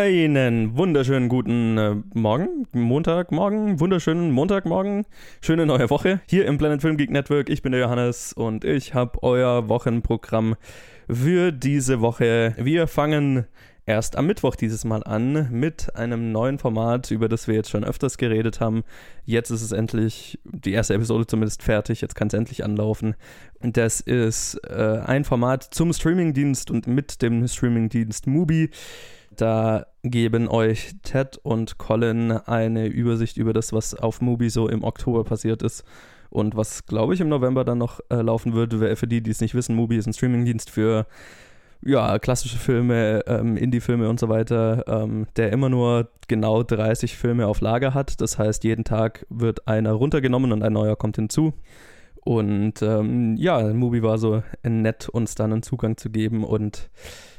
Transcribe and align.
Einen 0.00 0.78
wunderschönen 0.78 1.28
guten 1.28 1.76
äh, 1.76 1.94
Morgen, 2.14 2.66
Montagmorgen, 2.72 3.80
wunderschönen 3.80 4.30
Montagmorgen, 4.30 5.04
schöne 5.42 5.66
neue 5.66 5.90
Woche 5.90 6.22
hier 6.26 6.46
im 6.46 6.56
Planet 6.56 6.80
Film 6.80 6.96
Geek 6.96 7.10
Network. 7.10 7.50
Ich 7.50 7.60
bin 7.60 7.72
der 7.72 7.82
Johannes 7.82 8.32
und 8.32 8.64
ich 8.64 8.94
habe 8.94 9.22
euer 9.22 9.68
Wochenprogramm 9.68 10.56
für 11.06 11.52
diese 11.52 12.00
Woche. 12.00 12.54
Wir 12.56 12.86
fangen 12.86 13.44
erst 13.84 14.16
am 14.16 14.26
Mittwoch 14.26 14.56
dieses 14.56 14.86
Mal 14.86 15.04
an 15.04 15.50
mit 15.50 15.94
einem 15.94 16.32
neuen 16.32 16.58
Format, 16.58 17.10
über 17.10 17.28
das 17.28 17.46
wir 17.46 17.54
jetzt 17.54 17.68
schon 17.68 17.84
öfters 17.84 18.16
geredet 18.16 18.58
haben. 18.58 18.84
Jetzt 19.26 19.50
ist 19.50 19.60
es 19.60 19.72
endlich, 19.72 20.38
die 20.44 20.72
erste 20.72 20.94
Episode 20.94 21.26
zumindest 21.26 21.62
fertig, 21.62 22.00
jetzt 22.00 22.14
kann 22.14 22.28
es 22.28 22.34
endlich 22.34 22.64
anlaufen. 22.64 23.16
Das 23.60 24.00
ist 24.00 24.54
äh, 24.66 25.02
ein 25.04 25.24
Format 25.24 25.62
zum 25.62 25.92
Streamingdienst 25.92 26.70
und 26.70 26.86
mit 26.86 27.20
dem 27.20 27.46
Streamingdienst 27.46 28.26
Mubi. 28.26 28.70
Da 29.36 29.86
geben 30.02 30.48
euch 30.48 30.94
Ted 31.02 31.38
und 31.42 31.78
Colin 31.78 32.32
eine 32.32 32.86
Übersicht 32.86 33.36
über 33.36 33.52
das, 33.52 33.72
was 33.72 33.94
auf 33.94 34.20
Mubi 34.20 34.50
so 34.50 34.68
im 34.68 34.82
Oktober 34.82 35.24
passiert 35.24 35.62
ist 35.62 35.84
und 36.30 36.56
was, 36.56 36.86
glaube 36.86 37.14
ich, 37.14 37.20
im 37.20 37.28
November 37.28 37.64
dann 37.64 37.78
noch 37.78 38.00
äh, 38.10 38.16
laufen 38.16 38.54
wird. 38.54 38.74
Für 38.98 39.06
die, 39.06 39.22
die 39.22 39.30
es 39.30 39.40
nicht 39.40 39.54
wissen, 39.54 39.74
Mubi 39.74 39.96
ist 39.96 40.06
ein 40.06 40.12
Streamingdienst 40.12 40.70
für 40.70 41.06
ja, 41.82 42.18
klassische 42.18 42.58
Filme, 42.58 43.22
ähm, 43.26 43.56
Indie-Filme 43.56 44.08
und 44.08 44.20
so 44.20 44.28
weiter, 44.28 44.84
ähm, 44.86 45.26
der 45.36 45.50
immer 45.52 45.68
nur 45.68 46.10
genau 46.28 46.62
30 46.62 47.16
Filme 47.16 47.46
auf 47.46 47.60
Lager 47.60 47.94
hat. 47.94 48.20
Das 48.20 48.38
heißt, 48.38 48.64
jeden 48.64 48.84
Tag 48.84 49.26
wird 49.30 49.66
einer 49.66 49.92
runtergenommen 49.92 50.52
und 50.52 50.62
ein 50.62 50.72
neuer 50.72 50.96
kommt 50.96 51.16
hinzu. 51.16 51.54
Und 52.22 52.82
ähm, 52.82 53.36
ja, 53.36 53.72
Mubi 53.72 54.02
war 54.02 54.18
so 54.18 54.42
nett, 54.62 55.08
uns 55.08 55.34
dann 55.34 55.52
einen 55.52 55.62
Zugang 55.62 55.96
zu 55.96 56.10
geben 56.10 56.44
und 56.44 56.90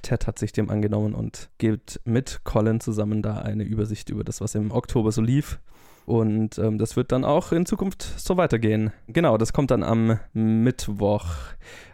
Ted 0.01 0.25
hat 0.25 0.39
sich 0.39 0.51
dem 0.53 0.69
angenommen 0.69 1.13
und 1.13 1.49
gibt 1.59 2.01
mit 2.03 2.41
Colin 2.43 2.79
zusammen 2.79 3.21
da 3.21 3.37
eine 3.37 3.63
Übersicht 3.63 4.09
über 4.09 4.23
das, 4.23 4.41
was 4.41 4.55
im 4.55 4.71
Oktober 4.71 5.11
so 5.11 5.21
lief. 5.21 5.59
Und 6.05 6.57
ähm, 6.57 6.77
das 6.77 6.95
wird 6.95 7.11
dann 7.11 7.25
auch 7.25 7.51
in 7.51 7.65
Zukunft 7.65 8.03
so 8.03 8.37
weitergehen. 8.37 8.91
Genau, 9.07 9.37
das 9.37 9.53
kommt 9.53 9.71
dann 9.71 9.83
am 9.83 10.19
Mittwoch. 10.33 11.25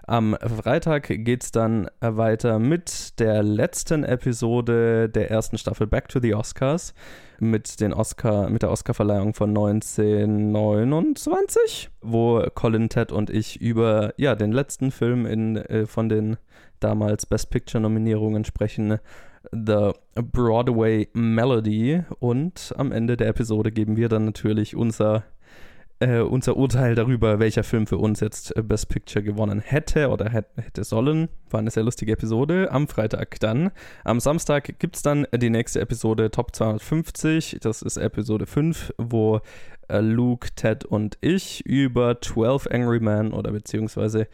Am 0.10 0.38
Freitag 0.40 1.08
geht 1.08 1.44
es 1.44 1.52
dann 1.52 1.90
weiter 2.00 2.60
mit 2.60 3.20
der 3.20 3.44
letzten 3.44 4.06
Episode 4.06 5.10
der 5.10 5.30
ersten 5.30 5.58
Staffel 5.58 5.86
Back 5.86 6.08
to 6.08 6.22
the 6.22 6.34
Oscars 6.34 6.94
mit, 7.40 7.82
den 7.82 7.94
Oscar, 7.94 8.50
mit 8.50 8.62
der 8.62 8.72
Oscarverleihung 8.72 9.34
von 9.34 9.50
1929, 9.50 11.90
wo 12.02 12.42
Colin, 12.56 12.88
Ted 12.88 13.12
und 13.12 13.30
ich 13.30 13.60
über 13.60 14.14
ja, 14.16 14.36
den 14.36 14.54
letzten 14.54 14.92
Film 14.92 15.26
in, 15.26 15.58
äh, 15.58 15.86
von 15.86 16.08
den 16.08 16.38
damals 16.80 17.26
Best 17.26 17.50
Picture 17.50 17.82
Nominierungen 17.82 18.46
sprechen, 18.46 19.00
The 19.52 19.92
Broadway 20.16 21.08
Melody. 21.14 22.04
Und 22.20 22.74
am 22.78 22.92
Ende 22.92 23.18
der 23.18 23.28
Episode 23.28 23.72
geben 23.72 23.98
wir 23.98 24.10
dann 24.10 24.26
natürlich 24.26 24.76
unser 24.76 25.24
äh, 26.00 26.20
unser 26.20 26.58
Urteil 26.58 26.96
darüber, 26.96 27.40
welcher 27.40 27.64
Film 27.64 27.88
für 27.88 27.98
uns 27.98 28.20
jetzt 28.20 28.56
äh, 28.56 28.62
Best 28.62 28.90
Picture 28.90 29.24
gewonnen 29.24 29.60
hätte 29.60 30.10
oder 30.10 30.30
hätte 30.30 30.84
sollen. 30.84 31.30
War 31.50 31.60
eine 31.60 31.72
sehr 31.72 31.84
lustige 31.84 32.12
Episode. 32.12 32.72
Am 32.72 32.88
Freitag 32.88 33.40
dann. 33.40 33.72
Am 34.04 34.20
Samstag 34.20 34.78
gibt 34.80 34.96
es 34.98 35.02
dann 35.02 35.26
die 35.34 35.50
nächste 35.50 35.82
Episode 35.82 36.30
Top 36.30 36.56
250. 36.56 37.58
Das 37.62 37.82
ist 37.82 37.98
Episode 37.98 38.46
5, 38.46 38.94
wo 38.98 39.42
äh, 39.88 40.00
Luke, 40.00 40.50
Ted 40.56 40.86
und 40.86 41.18
ich 41.22 41.66
über 41.66 42.22
12 42.22 42.68
Angry 42.68 43.00
Men 43.00 43.34
oder 43.34 43.52
beziehungsweise 43.52 44.28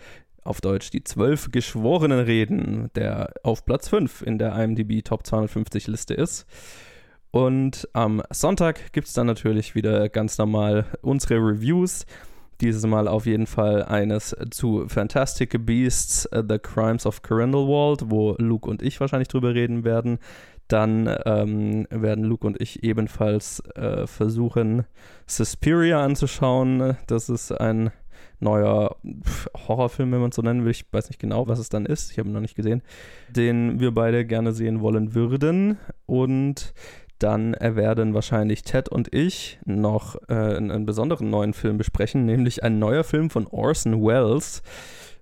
auf 0.44 0.62
Deutsch 0.62 0.90
die 0.90 1.04
12 1.04 1.52
Geschworenen 1.52 2.20
reden, 2.20 2.90
der 2.96 3.34
auf 3.44 3.66
Platz 3.66 3.90
5 3.90 4.22
in 4.22 4.38
der 4.38 4.56
IMDb 4.56 5.04
Top 5.04 5.26
250 5.26 5.88
Liste 5.88 6.14
ist. 6.14 6.46
Und 7.32 7.90
am 7.94 8.22
Sonntag 8.30 8.94
gibt 8.94 9.08
es 9.08 9.14
dann 9.14 9.26
natürlich 9.26 9.74
wieder 9.74 10.08
ganz 10.08 10.38
normal 10.38 10.86
unsere 11.02 11.36
Reviews. 11.36 12.06
Dieses 12.62 12.86
Mal 12.86 13.08
auf 13.08 13.26
jeden 13.26 13.48
Fall 13.48 13.84
eines 13.84 14.36
zu 14.52 14.88
Fantastic 14.88 15.66
Beasts, 15.66 16.30
uh, 16.32 16.44
The 16.48 16.60
Crimes 16.60 17.08
of 17.08 17.24
Grindelwald, 17.24 18.12
wo 18.12 18.36
Luke 18.38 18.70
und 18.70 18.84
ich 18.84 19.00
wahrscheinlich 19.00 19.30
drüber 19.30 19.56
reden 19.56 19.84
werden. 19.84 20.20
Dann 20.68 21.14
ähm, 21.26 21.88
werden 21.90 22.24
Luke 22.24 22.46
und 22.46 22.62
ich 22.62 22.84
ebenfalls 22.84 23.62
äh, 23.76 24.06
versuchen, 24.06 24.86
Suspiria 25.26 26.04
anzuschauen. 26.04 26.96
Das 27.08 27.30
ist 27.30 27.52
ein 27.52 27.92
neuer 28.44 28.96
Horrorfilm, 29.68 30.12
wenn 30.12 30.22
man 30.22 30.30
es 30.30 30.36
so 30.36 30.42
nennen 30.42 30.64
will. 30.64 30.72
Ich 30.72 30.86
weiß 30.92 31.10
nicht 31.10 31.20
genau, 31.20 31.48
was 31.48 31.60
es 31.60 31.70
dann 31.70 31.86
ist. 31.86 32.12
Ich 32.12 32.20
habe 32.20 32.30
ihn 32.30 32.34
noch 32.34 32.42
nicht 32.42 32.56
gesehen. 32.56 32.82
Den 33.30 33.80
wir 33.80 33.92
beide 33.92 34.26
gerne 34.26 34.52
sehen 34.54 34.82
wollen 34.82 35.16
würden. 35.16 35.78
Und 36.06 36.74
dann 37.20 37.56
werden 37.60 38.14
wahrscheinlich 38.14 38.64
Ted 38.64 38.90
und 38.90 39.14
ich 39.14 39.58
noch 39.66 40.16
äh, 40.28 40.34
einen, 40.34 40.86
besonderen 40.86 41.30
neuen 41.30 41.54
Film 41.54 41.78
besprechen, 41.78 42.26
nämlich 42.26 42.64
ein 42.64 42.80
neuer 42.80 43.04
Film 43.04 43.30
von 43.30 43.48
Orson 43.48 44.04
Welles. 44.04 44.62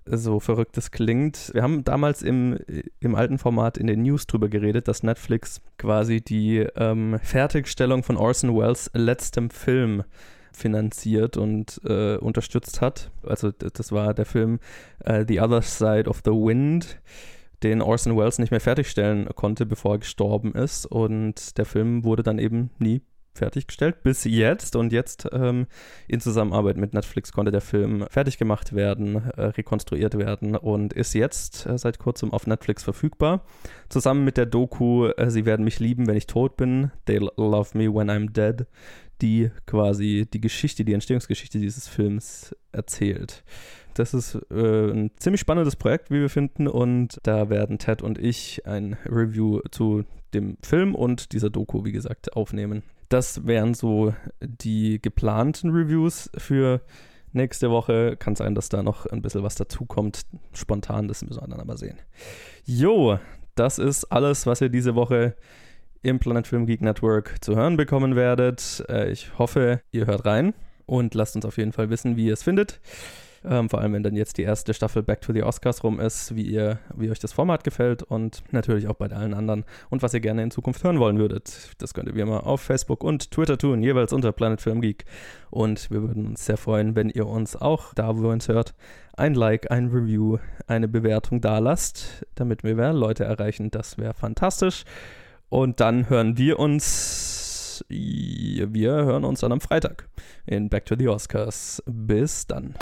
So 0.04 0.40
verrückt 0.40 0.76
es 0.78 0.90
klingt. 0.90 1.52
Wir 1.54 1.62
haben 1.62 1.84
damals 1.84 2.22
im, 2.22 2.58
im 2.98 3.14
alten 3.14 3.38
Format 3.38 3.78
in 3.78 3.86
den 3.86 4.02
News 4.02 4.26
drüber 4.26 4.48
geredet, 4.48 4.88
dass 4.88 5.04
Netflix 5.04 5.60
quasi 5.78 6.20
die 6.20 6.66
ähm, 6.74 7.20
Fertigstellung 7.22 8.02
von 8.02 8.16
Orson 8.16 8.56
Welles 8.56 8.90
letztem 8.94 9.50
Film 9.50 10.02
finanziert 10.56 11.36
und 11.36 11.80
äh, 11.84 12.16
unterstützt 12.16 12.80
hat. 12.80 13.10
Also 13.22 13.50
das 13.50 13.92
war 13.92 14.14
der 14.14 14.26
Film 14.26 14.58
uh, 15.08 15.24
The 15.26 15.40
Other 15.40 15.62
Side 15.62 16.08
of 16.08 16.22
the 16.24 16.30
Wind 16.30 17.00
den 17.62 17.80
Orson 17.80 18.16
Welles 18.16 18.38
nicht 18.38 18.50
mehr 18.50 18.60
fertigstellen 18.60 19.28
konnte, 19.34 19.66
bevor 19.66 19.94
er 19.94 19.98
gestorben 19.98 20.52
ist. 20.54 20.86
Und 20.86 21.58
der 21.58 21.64
Film 21.64 22.04
wurde 22.04 22.22
dann 22.22 22.38
eben 22.38 22.70
nie 22.78 23.02
fertiggestellt 23.34 24.02
bis 24.02 24.24
jetzt. 24.24 24.76
Und 24.76 24.92
jetzt 24.92 25.28
ähm, 25.32 25.66
in 26.08 26.20
Zusammenarbeit 26.20 26.76
mit 26.76 26.94
Netflix 26.94 27.32
konnte 27.32 27.52
der 27.52 27.60
Film 27.60 28.06
fertig 28.10 28.38
gemacht 28.38 28.74
werden, 28.74 29.16
äh, 29.36 29.42
rekonstruiert 29.42 30.16
werden 30.18 30.56
und 30.56 30.92
ist 30.92 31.14
jetzt 31.14 31.66
äh, 31.66 31.78
seit 31.78 31.98
kurzem 31.98 32.32
auf 32.32 32.46
Netflix 32.46 32.82
verfügbar. 32.82 33.44
Zusammen 33.88 34.24
mit 34.24 34.36
der 34.36 34.46
Doku 34.46 35.06
äh, 35.06 35.30
Sie 35.30 35.46
werden 35.46 35.64
mich 35.64 35.80
lieben, 35.80 36.06
wenn 36.06 36.16
ich 36.16 36.26
tot 36.26 36.56
bin. 36.56 36.90
They'll 37.06 37.32
love 37.36 37.76
me 37.76 37.92
when 37.92 38.10
I'm 38.10 38.30
dead. 38.30 38.66
Die 39.20 39.50
quasi 39.66 40.26
die 40.32 40.40
Geschichte, 40.40 40.84
die 40.84 40.94
Entstehungsgeschichte 40.94 41.60
dieses 41.60 41.86
Films 41.86 42.56
erzählt. 42.72 43.44
Das 43.94 44.14
ist 44.14 44.38
äh, 44.50 44.90
ein 44.90 45.10
ziemlich 45.18 45.40
spannendes 45.40 45.76
Projekt, 45.76 46.10
wie 46.10 46.20
wir 46.20 46.30
finden. 46.30 46.66
Und 46.66 47.18
da 47.22 47.50
werden 47.50 47.78
Ted 47.78 48.02
und 48.02 48.18
ich 48.18 48.66
ein 48.66 48.96
Review 49.06 49.60
zu 49.70 50.04
dem 50.34 50.56
Film 50.62 50.94
und 50.94 51.32
dieser 51.32 51.50
Doku, 51.50 51.84
wie 51.84 51.92
gesagt, 51.92 52.34
aufnehmen. 52.34 52.82
Das 53.12 53.46
wären 53.46 53.74
so 53.74 54.14
die 54.40 54.98
geplanten 55.02 55.68
Reviews 55.68 56.30
für 56.38 56.80
nächste 57.32 57.70
Woche. 57.70 58.16
Kann 58.16 58.36
sein, 58.36 58.54
dass 58.54 58.70
da 58.70 58.82
noch 58.82 59.04
ein 59.04 59.20
bisschen 59.20 59.42
was 59.42 59.54
dazukommt. 59.54 60.22
Spontan, 60.54 61.08
das 61.08 61.22
müssen 61.22 61.42
wir 61.42 61.46
dann 61.46 61.60
aber 61.60 61.76
sehen. 61.76 61.98
Jo, 62.64 63.18
das 63.54 63.78
ist 63.78 64.06
alles, 64.06 64.46
was 64.46 64.62
ihr 64.62 64.70
diese 64.70 64.94
Woche 64.94 65.36
im 66.00 66.20
Planet 66.20 66.46
Film 66.46 66.64
Geek 66.64 66.80
Network 66.80 67.44
zu 67.44 67.54
hören 67.54 67.76
bekommen 67.76 68.16
werdet. 68.16 68.82
Äh, 68.88 69.10
ich 69.10 69.38
hoffe, 69.38 69.82
ihr 69.90 70.06
hört 70.06 70.24
rein 70.24 70.54
und 70.86 71.12
lasst 71.12 71.36
uns 71.36 71.44
auf 71.44 71.58
jeden 71.58 71.72
Fall 71.72 71.90
wissen, 71.90 72.16
wie 72.16 72.28
ihr 72.28 72.32
es 72.32 72.42
findet. 72.42 72.80
Ähm, 73.44 73.68
vor 73.68 73.80
allem, 73.80 73.92
wenn 73.92 74.02
dann 74.02 74.14
jetzt 74.14 74.38
die 74.38 74.42
erste 74.42 74.72
Staffel 74.72 75.02
Back 75.02 75.20
to 75.20 75.32
the 75.32 75.42
Oscars 75.42 75.82
rum 75.82 75.98
ist, 75.98 76.36
wie 76.36 76.42
ihr, 76.42 76.78
wie 76.94 77.10
euch 77.10 77.18
das 77.18 77.32
Format 77.32 77.64
gefällt 77.64 78.02
und 78.02 78.42
natürlich 78.52 78.86
auch 78.86 78.94
bei 78.94 79.10
allen 79.10 79.34
anderen 79.34 79.64
und 79.90 80.02
was 80.02 80.14
ihr 80.14 80.20
gerne 80.20 80.42
in 80.42 80.50
Zukunft 80.50 80.84
hören 80.84 81.00
wollen 81.00 81.18
würdet. 81.18 81.72
Das 81.78 81.92
könnt 81.92 82.08
ihr 82.08 82.14
wie 82.14 82.20
immer 82.20 82.46
auf 82.46 82.60
Facebook 82.60 83.02
und 83.02 83.30
Twitter 83.32 83.58
tun, 83.58 83.82
jeweils 83.82 84.12
unter 84.12 84.32
Planet 84.32 84.60
Film 84.60 84.80
Geek. 84.80 85.04
Und 85.50 85.90
wir 85.90 86.02
würden 86.02 86.26
uns 86.28 86.46
sehr 86.46 86.56
freuen, 86.56 86.94
wenn 86.94 87.10
ihr 87.10 87.26
uns 87.26 87.56
auch 87.56 87.94
da, 87.94 88.16
wo 88.16 88.24
ihr 88.24 88.32
uns 88.32 88.48
hört, 88.48 88.74
ein 89.14 89.34
Like, 89.34 89.70
ein 89.70 89.88
Review, 89.88 90.38
eine 90.66 90.88
Bewertung 90.88 91.40
da 91.40 91.58
lasst, 91.58 92.24
damit 92.36 92.62
wir 92.62 92.76
mehr 92.76 92.92
Leute 92.92 93.24
erreichen. 93.24 93.70
Das 93.70 93.98
wäre 93.98 94.14
fantastisch. 94.14 94.84
Und 95.48 95.80
dann 95.80 96.08
hören 96.08 96.38
wir 96.38 96.58
uns, 96.58 97.84
wir 97.88 98.92
hören 98.92 99.24
uns 99.24 99.40
dann 99.40 99.52
am 99.52 99.60
Freitag 99.60 100.08
in 100.46 100.70
Back 100.70 100.86
to 100.86 100.94
the 100.96 101.08
Oscars. 101.08 101.82
Bis 101.86 102.46
dann. 102.46 102.74